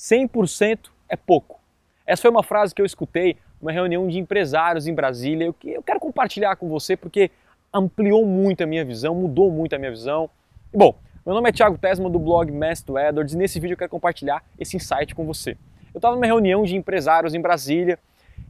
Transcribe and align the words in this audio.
100% 0.00 0.88
é 1.10 1.16
pouco. 1.16 1.60
Essa 2.06 2.22
foi 2.22 2.30
uma 2.30 2.42
frase 2.42 2.74
que 2.74 2.80
eu 2.80 2.86
escutei 2.86 3.36
numa 3.60 3.70
reunião 3.70 4.08
de 4.08 4.18
empresários 4.18 4.86
em 4.86 4.94
Brasília. 4.94 5.44
Eu, 5.44 5.54
eu 5.64 5.82
quero 5.82 6.00
compartilhar 6.00 6.56
com 6.56 6.70
você 6.70 6.96
porque 6.96 7.30
ampliou 7.72 8.24
muito 8.24 8.62
a 8.62 8.66
minha 8.66 8.82
visão, 8.82 9.14
mudou 9.14 9.50
muito 9.52 9.74
a 9.76 9.78
minha 9.78 9.90
visão. 9.90 10.30
E, 10.72 10.76
bom, 10.76 10.94
meu 11.24 11.34
nome 11.34 11.50
é 11.50 11.52
Thiago 11.52 11.76
Tesman 11.76 12.10
do 12.10 12.18
blog 12.18 12.50
Mestre 12.50 12.96
Edwards 12.96 13.34
e 13.34 13.36
nesse 13.36 13.60
vídeo 13.60 13.74
eu 13.74 13.78
quero 13.78 13.90
compartilhar 13.90 14.42
esse 14.58 14.74
insight 14.74 15.14
com 15.14 15.26
você. 15.26 15.50
Eu 15.92 15.98
estava 15.98 16.14
numa 16.14 16.26
reunião 16.26 16.64
de 16.64 16.74
empresários 16.76 17.34
em 17.34 17.40
Brasília 17.40 17.98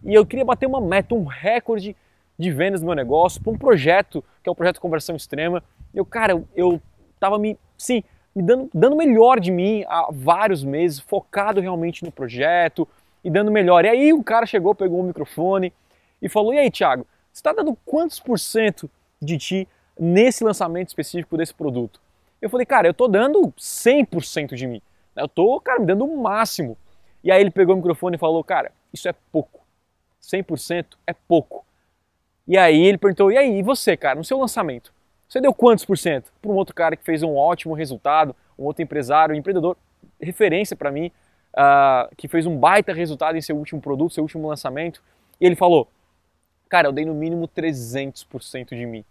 e 0.04 0.14
eu 0.14 0.24
queria 0.24 0.44
bater 0.44 0.66
uma 0.66 0.80
meta, 0.80 1.16
um 1.16 1.24
recorde 1.24 1.96
de 2.38 2.50
vendas 2.52 2.80
do 2.80 2.86
meu 2.86 2.94
negócio 2.94 3.42
para 3.42 3.52
um 3.52 3.58
projeto 3.58 4.24
que 4.40 4.48
é 4.48 4.52
o 4.52 4.54
projeto 4.54 4.80
Conversão 4.80 5.16
Extrema. 5.16 5.64
Eu, 5.92 6.06
cara, 6.06 6.40
eu 6.54 6.80
estava 7.16 7.40
me, 7.40 7.58
sim, 7.76 8.04
me 8.34 8.42
dando, 8.42 8.70
dando 8.72 8.96
melhor 8.96 9.40
de 9.40 9.50
mim 9.50 9.84
há 9.88 10.08
vários 10.10 10.62
meses, 10.64 11.00
focado 11.00 11.60
realmente 11.60 12.04
no 12.04 12.12
projeto 12.12 12.86
e 13.24 13.30
dando 13.30 13.50
melhor. 13.50 13.84
E 13.84 13.88
aí 13.88 14.12
o 14.12 14.22
cara 14.22 14.46
chegou, 14.46 14.74
pegou 14.74 15.00
o 15.00 15.04
microfone 15.04 15.72
e 16.22 16.28
falou: 16.28 16.54
E 16.54 16.58
aí, 16.58 16.70
Thiago, 16.70 17.06
você 17.32 17.40
está 17.40 17.52
dando 17.52 17.76
quantos 17.84 18.20
por 18.20 18.38
cento 18.38 18.90
de 19.20 19.38
ti 19.38 19.68
nesse 19.98 20.44
lançamento 20.44 20.88
específico 20.88 21.36
desse 21.36 21.54
produto? 21.54 22.00
Eu 22.40 22.48
falei, 22.48 22.64
cara, 22.64 22.88
eu 22.88 22.94
tô 22.94 23.06
dando 23.06 23.52
100% 23.58 24.54
de 24.54 24.66
mim. 24.66 24.80
Eu 25.14 25.28
tô, 25.28 25.60
cara, 25.60 25.78
me 25.78 25.86
dando 25.86 26.04
o 26.04 26.22
máximo. 26.22 26.76
E 27.22 27.30
aí 27.30 27.40
ele 27.40 27.50
pegou 27.50 27.74
o 27.74 27.76
microfone 27.76 28.16
e 28.16 28.18
falou, 28.18 28.42
cara, 28.42 28.72
isso 28.92 29.08
é 29.08 29.14
pouco. 29.30 29.60
100% 30.22 30.86
é 31.06 31.12
pouco. 31.12 31.64
E 32.48 32.56
aí 32.56 32.82
ele 32.82 32.96
perguntou, 32.96 33.30
e 33.30 33.36
aí, 33.36 33.58
e 33.58 33.62
você, 33.62 33.96
cara, 33.96 34.18
no 34.18 34.24
seu 34.24 34.38
lançamento? 34.38 34.92
Você 35.30 35.40
deu 35.40 35.54
quantos 35.54 35.84
por 35.84 35.96
cento 35.96 36.32
para 36.42 36.50
um 36.50 36.56
outro 36.56 36.74
cara 36.74 36.96
que 36.96 37.04
fez 37.04 37.22
um 37.22 37.36
ótimo 37.36 37.72
resultado, 37.72 38.34
um 38.58 38.64
outro 38.64 38.82
empresário, 38.82 39.32
um 39.32 39.38
empreendedor, 39.38 39.76
referência 40.20 40.74
para 40.74 40.90
mim, 40.90 41.12
uh, 41.54 42.12
que 42.16 42.26
fez 42.26 42.46
um 42.46 42.58
baita 42.58 42.92
resultado 42.92 43.38
em 43.38 43.40
seu 43.40 43.56
último 43.56 43.80
produto, 43.80 44.12
seu 44.12 44.24
último 44.24 44.48
lançamento. 44.48 45.00
E 45.40 45.46
ele 45.46 45.54
falou, 45.54 45.86
cara, 46.68 46.88
eu 46.88 46.92
dei 46.92 47.04
no 47.04 47.14
mínimo 47.14 47.46
300% 47.46 48.74
de 48.74 48.84
mim. 48.84 49.04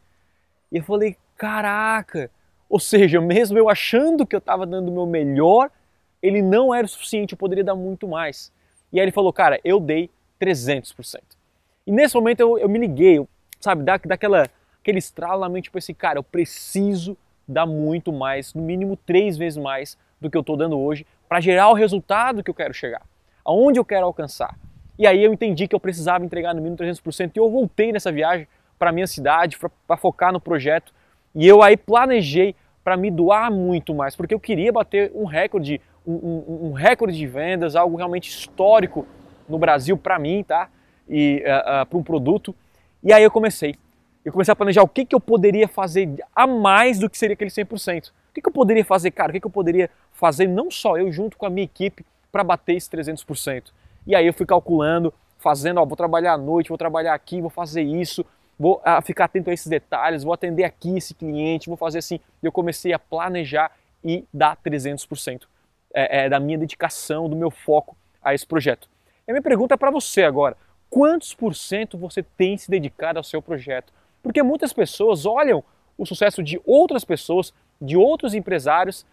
E 0.69 0.79
eu 0.79 0.83
falei, 0.83 1.15
caraca, 1.37 2.29
ou 2.69 2.81
seja, 2.81 3.21
mesmo 3.21 3.57
eu 3.57 3.69
achando 3.69 4.27
que 4.27 4.35
eu 4.35 4.39
estava 4.39 4.65
dando 4.65 4.89
o 4.89 4.93
meu 4.93 5.05
melhor, 5.05 5.71
ele 6.21 6.41
não 6.41 6.75
era 6.75 6.85
o 6.85 6.89
suficiente, 6.89 7.31
eu 7.31 7.37
poderia 7.37 7.63
dar 7.63 7.75
muito 7.75 8.05
mais. 8.09 8.51
E 8.91 8.99
aí 8.99 9.05
ele 9.05 9.13
falou, 9.13 9.31
cara, 9.31 9.57
eu 9.63 9.79
dei 9.79 10.09
300%. 10.37 11.21
E 11.87 11.93
nesse 11.93 12.13
momento 12.13 12.41
eu, 12.41 12.57
eu 12.57 12.67
me 12.67 12.77
liguei, 12.77 13.19
eu, 13.19 13.29
sabe, 13.57 13.83
dá, 13.83 13.95
daquela 13.95 14.49
aquele 14.89 14.99
estralo 14.99 15.41
na 15.41 15.49
mente, 15.49 15.65
tipo 15.65 15.77
assim, 15.77 15.93
cara, 15.93 16.17
eu 16.17 16.23
preciso 16.23 17.15
dar 17.47 17.65
muito 17.65 18.11
mais, 18.11 18.53
no 18.53 18.61
mínimo 18.61 18.97
três 18.97 19.37
vezes 19.37 19.57
mais 19.57 19.97
do 20.19 20.29
que 20.29 20.35
eu 20.35 20.41
estou 20.41 20.57
dando 20.57 20.77
hoje, 20.77 21.05
para 21.27 21.39
gerar 21.39 21.69
o 21.69 21.73
resultado 21.73 22.43
que 22.43 22.49
eu 22.49 22.55
quero 22.55 22.73
chegar, 22.73 23.01
aonde 23.45 23.79
eu 23.79 23.85
quero 23.85 24.05
alcançar. 24.05 24.57
E 24.97 25.07
aí 25.07 25.23
eu 25.23 25.31
entendi 25.31 25.67
que 25.67 25.75
eu 25.75 25.79
precisava 25.79 26.25
entregar 26.25 26.53
no 26.53 26.61
mínimo 26.61 26.75
300% 26.75 27.31
e 27.35 27.39
eu 27.39 27.49
voltei 27.49 27.91
nessa 27.91 28.11
viagem 28.11 28.47
para 28.77 28.91
minha 28.91 29.07
cidade, 29.07 29.57
para 29.87 29.97
focar 29.97 30.33
no 30.33 30.41
projeto. 30.41 30.93
E 31.33 31.47
eu 31.47 31.61
aí 31.61 31.77
planejei 31.77 32.55
para 32.83 32.97
me 32.97 33.11
doar 33.11 33.51
muito 33.51 33.93
mais, 33.93 34.15
porque 34.15 34.33
eu 34.33 34.39
queria 34.39 34.71
bater 34.71 35.11
um 35.13 35.25
recorde, 35.25 35.79
um, 36.05 36.13
um, 36.13 36.69
um 36.69 36.73
recorde 36.73 37.15
de 37.15 37.27
vendas, 37.27 37.75
algo 37.75 37.95
realmente 37.95 38.29
histórico 38.29 39.07
no 39.47 39.57
Brasil 39.57 39.97
para 39.97 40.17
mim, 40.17 40.43
tá? 40.43 40.69
E 41.07 41.41
uh, 41.45 41.47
eh, 41.47 41.57
uh, 41.57 41.81
eh, 41.81 41.85
para 41.85 41.97
um 41.97 42.03
produto. 42.03 42.55
E 43.03 43.13
aí 43.13 43.23
eu 43.23 43.31
comecei. 43.31 43.75
Eu 44.23 44.31
comecei 44.31 44.51
a 44.51 44.55
planejar 44.55 44.83
o 44.83 44.87
que, 44.87 45.05
que 45.05 45.15
eu 45.15 45.19
poderia 45.19 45.67
fazer 45.67 46.09
a 46.35 46.45
mais 46.45 46.99
do 46.99 47.09
que 47.09 47.17
seria 47.17 47.33
aquele 47.33 47.49
100%. 47.49 48.09
O 48.09 48.11
que, 48.33 48.41
que 48.41 48.47
eu 48.47 48.53
poderia 48.53 48.83
fazer, 48.83 49.11
cara? 49.11 49.29
O 49.29 49.33
que, 49.33 49.39
que 49.39 49.47
eu 49.47 49.51
poderia 49.51 49.89
fazer, 50.11 50.47
não 50.47 50.69
só 50.69 50.97
eu, 50.97 51.11
junto 51.11 51.37
com 51.37 51.45
a 51.45 51.49
minha 51.49 51.63
equipe, 51.63 52.05
para 52.31 52.43
bater 52.43 52.75
esse 52.75 52.89
300%? 52.89 53.71
E 54.05 54.15
aí 54.15 54.27
eu 54.27 54.33
fui 54.33 54.45
calculando, 54.45 55.13
fazendo, 55.37 55.79
ó, 55.79 55.85
vou 55.85 55.95
trabalhar 55.95 56.33
à 56.33 56.37
noite, 56.37 56.69
vou 56.69 56.77
trabalhar 56.77 57.13
aqui, 57.13 57.41
vou 57.41 57.49
fazer 57.49 57.81
isso, 57.81 58.25
vou 58.57 58.81
ah, 58.83 59.01
ficar 59.01 59.25
atento 59.25 59.49
a 59.49 59.53
esses 59.53 59.67
detalhes, 59.67 60.23
vou 60.23 60.33
atender 60.33 60.65
aqui 60.65 60.97
esse 60.97 61.13
cliente, 61.13 61.67
vou 61.67 61.77
fazer 61.77 61.99
assim. 61.99 62.19
Eu 62.43 62.51
comecei 62.51 62.91
a 62.91 62.99
planejar 62.99 63.71
e 64.03 64.25
dar 64.33 64.57
300% 64.57 65.43
é, 65.93 66.25
é, 66.25 66.29
da 66.29 66.39
minha 66.39 66.57
dedicação, 66.57 67.29
do 67.29 67.35
meu 67.35 67.49
foco 67.49 67.95
a 68.21 68.33
esse 68.33 68.45
projeto. 68.45 68.89
E 69.27 69.31
a 69.31 69.33
minha 69.33 69.41
pergunta 69.41 69.73
é 69.73 69.77
para 69.77 69.91
você 69.91 70.23
agora: 70.23 70.57
quantos 70.89 71.33
por 71.33 71.55
cento 71.55 71.97
você 71.97 72.21
tem 72.21 72.57
se 72.57 72.69
dedicado 72.69 73.17
ao 73.17 73.23
seu 73.23 73.41
projeto? 73.41 73.93
Porque 74.29 74.43
muitas 74.43 74.71
pessoas 74.71 75.25
olham 75.25 75.63
o 75.97 76.05
sucesso 76.05 76.43
de 76.43 76.61
outras 76.63 77.03
pessoas, 77.03 77.51
de 77.81 77.97
outros 77.97 78.35
empresários 78.35 79.03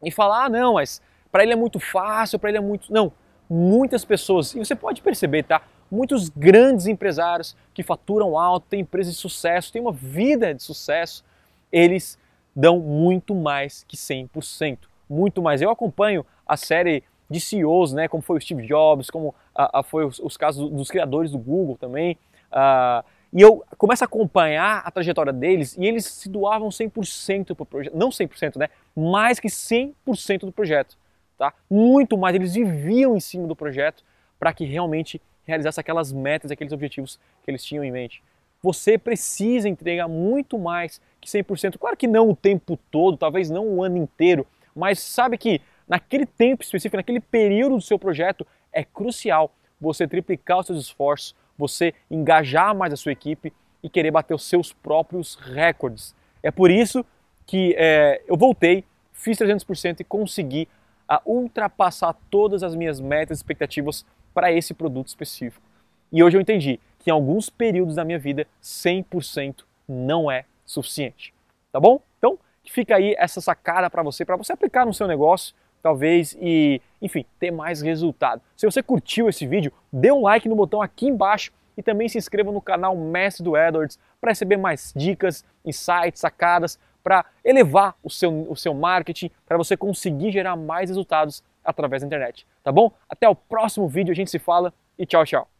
e 0.00 0.12
falam: 0.12 0.44
ah, 0.44 0.48
não, 0.48 0.74
mas 0.74 1.02
para 1.32 1.42
ele 1.42 1.54
é 1.54 1.56
muito 1.56 1.80
fácil, 1.80 2.38
para 2.38 2.50
ele 2.50 2.58
é 2.58 2.60
muito. 2.60 2.92
Não, 2.92 3.10
muitas 3.50 4.04
pessoas, 4.04 4.54
e 4.54 4.60
você 4.60 4.76
pode 4.76 5.02
perceber, 5.02 5.42
tá? 5.42 5.60
muitos 5.90 6.28
grandes 6.28 6.86
empresários 6.86 7.56
que 7.74 7.82
faturam 7.82 8.38
alto, 8.38 8.68
têm 8.68 8.82
empresas 8.82 9.14
de 9.14 9.18
sucesso, 9.18 9.72
têm 9.72 9.82
uma 9.82 9.90
vida 9.90 10.54
de 10.54 10.62
sucesso, 10.62 11.24
eles 11.72 12.16
dão 12.54 12.78
muito 12.78 13.34
mais 13.34 13.84
que 13.88 13.96
100%, 13.96 14.78
muito 15.10 15.42
mais. 15.42 15.60
Eu 15.60 15.70
acompanho 15.70 16.24
a 16.46 16.56
série 16.56 17.02
de 17.28 17.40
CEOs, 17.40 17.92
né, 17.92 18.06
como 18.06 18.22
foi 18.22 18.38
o 18.38 18.40
Steve 18.40 18.64
Jobs, 18.68 19.10
como 19.10 19.34
a, 19.52 19.80
a 19.80 19.82
foi 19.82 20.04
os, 20.04 20.20
os, 20.20 20.36
casos 20.36 20.70
dos 20.70 20.88
criadores 20.92 21.32
do 21.32 21.38
Google 21.38 21.76
também, 21.76 22.16
uh, 22.52 23.04
e 23.32 23.42
eu 23.42 23.64
começo 23.76 24.02
a 24.02 24.06
acompanhar 24.06 24.82
a 24.84 24.90
trajetória 24.90 25.32
deles 25.32 25.76
e 25.76 25.84
eles 25.84 26.04
se 26.06 26.28
doavam 26.28 26.68
100% 26.68 27.54
para 27.54 27.62
o 27.62 27.66
projeto, 27.66 27.96
não 27.96 28.08
100%, 28.08 28.56
né, 28.56 28.68
mais 28.96 29.38
que 29.38 29.48
100% 29.48 30.40
do 30.40 30.52
projeto, 30.52 30.96
tá? 31.36 31.52
Muito 31.70 32.16
mais, 32.16 32.34
eles 32.34 32.54
viviam 32.54 33.16
em 33.16 33.20
cima 33.20 33.46
do 33.46 33.54
projeto 33.54 34.02
para 34.38 34.52
que 34.52 34.64
realmente 34.64 35.20
realizasse 35.44 35.80
aquelas 35.80 36.12
metas, 36.12 36.50
aqueles 36.50 36.72
objetivos 36.72 37.18
que 37.44 37.50
eles 37.50 37.64
tinham 37.64 37.84
em 37.84 37.90
mente. 37.90 38.22
Você 38.62 38.98
precisa 38.98 39.68
entregar 39.68 40.08
muito 40.08 40.58
mais 40.58 41.00
que 41.20 41.28
100%. 41.28 41.78
Claro 41.78 41.96
que 41.96 42.06
não 42.06 42.30
o 42.30 42.36
tempo 42.36 42.78
todo, 42.90 43.16
talvez 43.16 43.48
não 43.48 43.66
o 43.66 43.82
ano 43.82 43.96
inteiro, 43.96 44.46
mas 44.74 44.98
sabe 45.00 45.38
que 45.38 45.60
naquele 45.88 46.26
tempo 46.26 46.62
específico, 46.62 46.96
naquele 46.96 47.20
período 47.20 47.76
do 47.76 47.82
seu 47.82 47.98
projeto, 47.98 48.46
é 48.72 48.84
crucial 48.84 49.52
você 49.80 50.06
triplicar 50.06 50.58
os 50.58 50.66
seus 50.66 50.80
esforços, 50.80 51.34
você 51.58 51.92
engajar 52.10 52.74
mais 52.74 52.92
a 52.92 52.96
sua 52.96 53.12
equipe 53.12 53.52
e 53.82 53.90
querer 53.90 54.10
bater 54.10 54.34
os 54.34 54.48
seus 54.48 54.72
próprios 54.72 55.34
recordes. 55.34 56.14
É 56.42 56.50
por 56.50 56.70
isso 56.70 57.04
que 57.46 57.74
é, 57.76 58.22
eu 58.26 58.36
voltei, 58.36 58.84
fiz 59.12 59.36
300% 59.38 60.00
e 60.00 60.04
consegui 60.04 60.68
a 61.08 61.20
ultrapassar 61.24 62.14
todas 62.30 62.62
as 62.62 62.74
minhas 62.74 63.00
metas 63.00 63.38
e 63.38 63.40
expectativas 63.40 64.04
para 64.32 64.52
esse 64.52 64.72
produto 64.72 65.08
específico. 65.08 65.66
E 66.12 66.22
hoje 66.22 66.36
eu 66.36 66.40
entendi 66.40 66.78
que 66.98 67.10
em 67.10 67.12
alguns 67.12 67.50
períodos 67.50 67.96
da 67.96 68.04
minha 68.04 68.18
vida 68.18 68.46
100% 68.62 69.64
não 69.88 70.30
é 70.30 70.44
suficiente. 70.64 71.32
Tá 71.72 71.80
bom? 71.80 72.00
Então, 72.18 72.38
fica 72.64 72.96
aí 72.96 73.14
essa 73.18 73.40
sacada 73.40 73.88
para 73.88 74.02
você, 74.02 74.24
para 74.24 74.36
você 74.36 74.52
aplicar 74.52 74.84
no 74.84 74.92
seu 74.92 75.06
negócio, 75.06 75.54
talvez 75.88 76.36
e, 76.38 76.82
enfim, 77.00 77.24
ter 77.40 77.50
mais 77.50 77.80
resultado. 77.80 78.42
Se 78.54 78.66
você 78.66 78.82
curtiu 78.82 79.26
esse 79.26 79.46
vídeo, 79.46 79.72
dê 79.90 80.12
um 80.12 80.20
like 80.20 80.46
no 80.46 80.54
botão 80.54 80.82
aqui 80.82 81.06
embaixo 81.06 81.50
e 81.78 81.82
também 81.82 82.08
se 82.08 82.18
inscreva 82.18 82.52
no 82.52 82.60
canal 82.60 82.94
Mestre 82.94 83.42
do 83.42 83.56
Edwards 83.56 83.98
para 84.20 84.30
receber 84.30 84.58
mais 84.58 84.92
dicas, 84.94 85.44
insights, 85.64 86.20
sacadas, 86.20 86.78
para 87.02 87.24
elevar 87.42 87.94
o 88.04 88.10
seu, 88.10 88.50
o 88.50 88.54
seu 88.54 88.74
marketing, 88.74 89.30
para 89.46 89.56
você 89.56 89.78
conseguir 89.78 90.30
gerar 90.30 90.56
mais 90.56 90.90
resultados 90.90 91.42
através 91.64 92.02
da 92.02 92.06
internet, 92.06 92.46
tá 92.62 92.70
bom? 92.70 92.92
Até 93.08 93.26
o 93.26 93.34
próximo 93.34 93.88
vídeo, 93.88 94.12
a 94.12 94.14
gente 94.14 94.30
se 94.30 94.38
fala 94.38 94.74
e 94.98 95.06
tchau, 95.06 95.24
tchau. 95.24 95.57